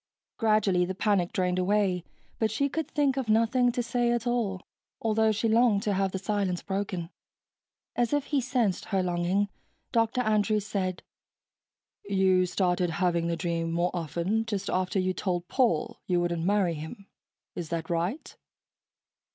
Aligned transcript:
Gradually 0.39 0.83
the 0.83 0.95
panic 0.95 1.31
drained 1.31 1.59
away, 1.59 2.03
but 2.39 2.49
she 2.49 2.69
could 2.69 2.89
think 2.89 3.17
of 3.17 3.29
nothing 3.29 3.71
to 3.71 3.83
say 3.83 4.09
at 4.11 4.25
all, 4.25 4.59
although 4.99 5.31
she 5.31 5.47
longed 5.47 5.83
to 5.83 5.93
have 5.93 6.11
the 6.11 6.17
silence 6.17 6.63
broken. 6.63 7.11
As 7.95 8.11
if 8.11 8.23
he 8.25 8.41
sensed 8.41 8.85
her 8.85 9.03
longing, 9.03 9.47
Dr. 9.91 10.21
Andrews 10.21 10.65
said, 10.65 11.03
"You 12.03 12.47
started 12.47 12.89
having 12.89 13.27
the 13.27 13.37
dream 13.37 13.71
more 13.71 13.91
often 13.93 14.43
just 14.47 14.71
after 14.71 14.97
you 14.97 15.13
told 15.13 15.47
Paul 15.47 15.99
you 16.07 16.19
wouldn't 16.19 16.45
marry 16.45 16.73
him, 16.73 17.05
is 17.53 17.69
that 17.69 17.87
right?" 17.87 18.35